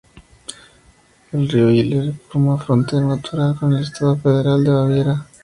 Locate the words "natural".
3.05-3.55